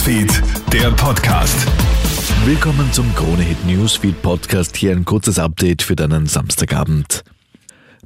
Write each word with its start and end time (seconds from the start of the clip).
Newsfeed, 0.00 0.42
der 0.72 0.90
Podcast. 0.92 1.66
Willkommen 2.46 2.90
zum 2.90 3.14
Krone 3.14 3.42
Hit 3.42 3.66
Newsfeed 3.66 4.22
Podcast. 4.22 4.74
Hier 4.74 4.92
ein 4.92 5.04
kurzes 5.04 5.38
Update 5.38 5.82
für 5.82 5.94
deinen 5.94 6.24
Samstagabend. 6.24 7.22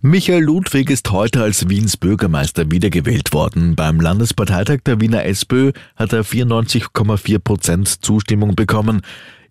Michael 0.02 0.42
Ludwig 0.42 0.90
ist 0.90 1.12
heute 1.12 1.40
als 1.40 1.68
Wiens 1.68 1.96
Bürgermeister 1.96 2.68
wiedergewählt 2.72 3.32
worden. 3.32 3.76
Beim 3.76 4.00
Landesparteitag 4.00 4.80
der 4.84 5.00
Wiener 5.00 5.24
SPÖ 5.24 5.70
hat 5.94 6.12
er 6.12 6.24
94,4 6.24 7.38
Prozent 7.38 8.04
Zustimmung 8.04 8.56
bekommen. 8.56 9.02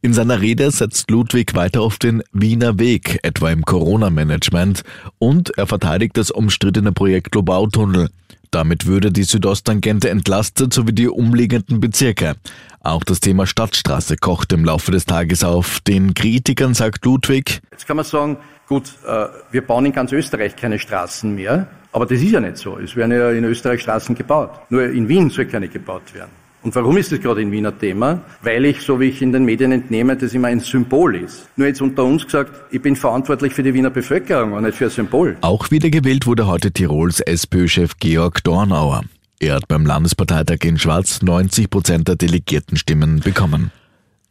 In 0.01 0.13
seiner 0.13 0.41
Rede 0.41 0.69
setzt 0.69 1.09
Ludwig 1.11 1.55
weiter 1.55 1.79
auf 1.79 1.97
den 1.97 2.23
Wiener 2.33 2.77
Weg, 2.77 3.19
etwa 3.23 3.51
im 3.51 3.63
Corona-Management, 3.63 4.83
und 5.17 5.57
er 5.57 5.65
verteidigt 5.65 6.17
das 6.17 6.29
umstrittene 6.29 6.91
Projekt 6.91 7.35
Lobautunnel. 7.35 8.09
Damit 8.53 8.85
würde 8.85 9.11
die 9.11 9.23
Südosttangente 9.23 10.11
entlastet 10.11 10.73
sowie 10.73 10.93
die 10.93 11.07
umliegenden 11.07 11.79
Bezirke. 11.79 12.35
Auch 12.81 13.03
das 13.03 13.19
Thema 13.19 13.47
Stadtstraße 13.47 14.15
kocht 14.15 14.53
im 14.53 14.63
Laufe 14.63 14.91
des 14.91 15.07
Tages 15.07 15.43
auf. 15.43 15.79
Den 15.79 16.13
Kritikern 16.13 16.75
sagt 16.75 17.03
Ludwig, 17.03 17.61
Jetzt 17.71 17.87
kann 17.87 17.97
man 17.97 18.05
sagen, 18.05 18.37
gut, 18.67 18.93
äh, 19.07 19.25
wir 19.49 19.65
bauen 19.65 19.87
in 19.87 19.91
ganz 19.91 20.11
Österreich 20.11 20.55
keine 20.55 20.77
Straßen 20.77 21.33
mehr, 21.33 21.67
aber 21.91 22.05
das 22.05 22.21
ist 22.21 22.31
ja 22.31 22.39
nicht 22.39 22.57
so. 22.57 22.77
Es 22.77 22.95
werden 22.95 23.11
ja 23.11 23.31
in 23.31 23.43
Österreich 23.43 23.81
Straßen 23.81 24.13
gebaut. 24.13 24.51
Nur 24.69 24.83
in 24.83 25.09
Wien 25.09 25.31
soll 25.31 25.45
keine 25.45 25.67
gebaut 25.67 26.13
werden. 26.13 26.42
Und 26.63 26.73
warum 26.75 26.95
ist 26.95 27.11
das 27.11 27.19
gerade 27.19 27.41
in 27.41 27.51
Wien 27.51 27.65
ein 27.65 27.77
Thema? 27.77 28.21
Weil 28.41 28.63
ich, 28.63 28.81
so 28.81 28.99
wie 28.99 29.05
ich 29.05 29.21
in 29.21 29.33
den 29.33 29.43
Medien 29.43 29.73
entnehme, 29.73 30.15
das 30.15 30.33
immer 30.33 30.47
ein 30.47 30.61
Symbol 30.61 31.15
ist. 31.15 31.49
Nur 31.57 31.67
jetzt 31.67 31.81
unter 31.81 32.05
uns 32.05 32.23
gesagt, 32.23 32.51
ich 32.71 32.81
bin 32.81 32.95
verantwortlich 32.95 33.53
für 33.53 33.63
die 33.63 33.73
Wiener 33.73 33.89
Bevölkerung 33.89 34.53
und 34.53 34.63
nicht 34.63 34.77
für 34.77 34.85
ein 34.85 34.91
Symbol. 34.91 35.37
Auch 35.41 35.71
wiedergewählt 35.71 36.25
wurde 36.25 36.47
heute 36.47 36.71
Tirols 36.71 37.19
SPÖ-Chef 37.19 37.97
Georg 37.99 38.43
Dornauer. 38.45 39.03
Er 39.39 39.55
hat 39.55 39.67
beim 39.67 39.85
Landesparteitag 39.85 40.59
in 40.63 40.79
Schwarz 40.79 41.21
90 41.21 41.69
Prozent 41.69 42.07
der 42.07 42.15
Delegiertenstimmen 42.15 43.19
bekommen. 43.19 43.71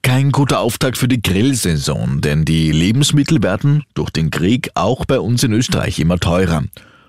Kein 0.00 0.32
guter 0.32 0.60
Auftakt 0.60 0.96
für 0.96 1.08
die 1.08 1.20
Grillsaison, 1.20 2.22
denn 2.22 2.46
die 2.46 2.72
Lebensmittel 2.72 3.42
werden 3.42 3.84
durch 3.94 4.10
den 4.10 4.30
Krieg 4.30 4.70
auch 4.74 5.04
bei 5.04 5.20
uns 5.20 5.44
in 5.44 5.52
Österreich 5.52 6.00
immer 6.00 6.18
teurer. 6.18 6.64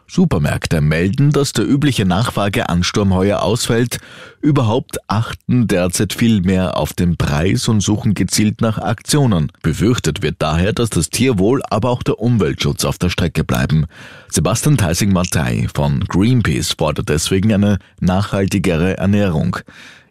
Supermärkte 0.07 0.81
melden, 0.81 1.31
dass 1.31 1.53
der 1.53 1.67
übliche 1.67 2.05
Nachfrageansturm 2.05 3.13
heuer 3.13 3.41
ausfällt. 3.41 3.99
Überhaupt 4.41 4.97
achten 5.07 5.67
derzeit 5.67 6.13
viel 6.13 6.41
mehr 6.41 6.77
auf 6.77 6.93
den 6.93 7.17
Preis 7.17 7.67
und 7.67 7.81
suchen 7.81 8.13
gezielt 8.13 8.61
nach 8.61 8.77
Aktionen. 8.77 9.51
Befürchtet 9.61 10.21
wird 10.21 10.35
daher, 10.39 10.73
dass 10.73 10.89
das 10.89 11.09
Tierwohl, 11.09 11.61
aber 11.69 11.89
auch 11.89 12.03
der 12.03 12.19
Umweltschutz 12.19 12.85
auf 12.85 12.97
der 12.97 13.09
Strecke 13.09 13.43
bleiben. 13.43 13.85
Sebastian 14.29 14.77
Theising-Martei 14.77 15.67
von 15.73 16.01
Greenpeace 16.01 16.75
fordert 16.77 17.09
deswegen 17.09 17.53
eine 17.53 17.79
nachhaltigere 17.99 18.97
Ernährung. 18.97 19.57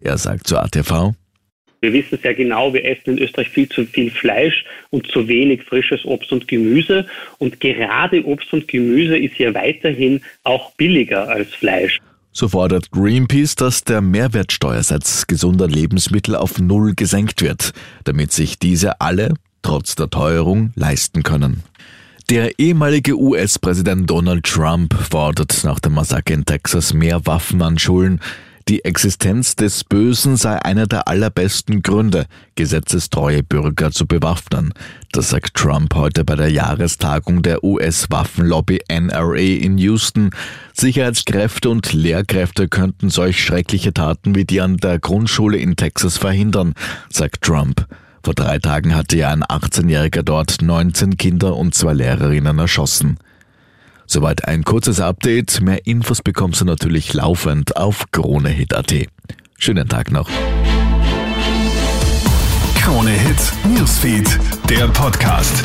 Er 0.00 0.18
sagt 0.18 0.48
zu 0.48 0.58
ATV, 0.58 1.14
wir 1.83 1.92
wissen 1.92 2.19
sehr 2.22 2.34
genau, 2.34 2.72
wir 2.72 2.84
essen 2.84 3.16
in 3.16 3.19
Österreich 3.19 3.48
viel 3.48 3.69
zu 3.69 3.84
viel 3.84 4.11
Fleisch 4.11 4.64
und 4.91 5.08
zu 5.08 5.27
wenig 5.27 5.64
frisches 5.64 6.05
Obst 6.05 6.33
und 6.33 6.47
Gemüse. 6.47 7.06
Und 7.39 7.58
gerade 7.58 8.24
Obst 8.24 8.52
und 8.52 8.69
Gemüse 8.69 9.19
ist 9.19 9.36
ja 9.39 9.52
weiterhin 9.52 10.22
auch 10.44 10.70
billiger 10.74 11.28
als 11.28 11.52
Fleisch. 11.55 11.98
So 12.30 12.48
fordert 12.48 12.92
Greenpeace, 12.92 13.56
dass 13.56 13.83
der 13.83 14.00
Mehrwertsteuersatz 14.00 15.27
gesunder 15.27 15.66
Lebensmittel 15.66 16.36
auf 16.36 16.61
Null 16.61 16.94
gesenkt 16.94 17.42
wird, 17.42 17.72
damit 18.05 18.33
sich 18.33 18.61
diese 18.61 19.00
alle, 19.00 19.34
trotz 19.62 19.96
der 19.96 20.08
Teuerung, 20.08 20.72
leisten 20.77 21.24
können. 21.24 21.64
Der 22.30 22.58
ehemalige 22.61 23.19
US-Präsident 23.19 24.08
Donald 24.08 24.44
Trump 24.44 24.94
fordert 24.94 25.64
nach 25.64 25.80
dem 25.80 25.94
Massaker 25.94 26.33
in 26.33 26.46
Texas 26.46 26.94
mehr 26.94 27.27
Waffen 27.27 27.61
an 27.61 27.78
Schulen. 27.78 28.20
Die 28.68 28.84
Existenz 28.84 29.56
des 29.56 29.82
Bösen 29.82 30.36
sei 30.36 30.62
einer 30.62 30.86
der 30.86 31.08
allerbesten 31.08 31.82
Gründe, 31.82 32.27
gesetzestreue 32.55 33.42
Bürger 33.42 33.91
zu 33.91 34.06
bewaffnen. 34.06 34.72
Das 35.10 35.30
sagt 35.30 35.55
Trump 35.55 35.95
heute 35.95 36.24
bei 36.24 36.36
der 36.36 36.50
Jahrestagung 36.50 37.42
der 37.42 37.64
US-Waffenlobby 37.64 38.80
NRA 38.89 39.36
in 39.36 39.78
Houston. 39.78 40.30
Sicherheitskräfte 40.74 41.70
und 41.70 41.92
Lehrkräfte 41.92 42.68
könnten 42.68 43.11
solch 43.11 43.42
schreckliche 43.42 43.92
Taten 43.92 44.34
wie 44.36 44.45
die 44.45 44.61
an 44.61 44.77
der 44.77 45.00
Grundschule 45.00 45.58
in 45.58 45.74
Texas 45.74 46.17
verhindern, 46.17 46.74
sagt 47.11 47.42
Trump. 47.42 47.86
Vor 48.24 48.34
drei 48.34 48.61
Tagen 48.61 48.94
hatte 48.94 49.17
ja 49.17 49.30
ein 49.30 49.42
18-Jähriger 49.42 50.23
dort 50.23 50.62
19 50.62 51.17
Kinder 51.17 51.56
und 51.56 51.74
zwei 51.74 51.94
Lehrerinnen 51.94 52.58
erschossen. 52.61 53.18
Soweit 54.07 54.46
ein 54.46 54.64
kurzes 54.64 55.01
Update. 55.01 55.61
Mehr 55.61 55.86
Infos 55.86 56.23
bekommst 56.23 56.61
du 56.61 56.64
natürlich 56.64 57.13
laufend 57.14 57.77
auf 57.77 58.05
KroneHit.at. 58.13 58.95
Schönen 59.58 59.89
Tag 59.89 60.11
noch. 60.11 60.29
Krone 62.80 63.11
Hit 63.11 63.52
Newsfeed, 63.64 64.39
der 64.68 64.89
Podcast. 64.89 65.62